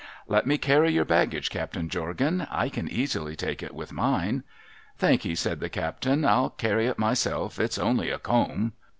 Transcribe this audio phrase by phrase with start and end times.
[0.35, 4.43] 'Let me carry your baggage, Captain Jorgan; I can easily take it with mine.''
[4.99, 7.59] Thank'ee,' said the captain.' I'll carry it myself.
[7.59, 8.73] It's only a comb.'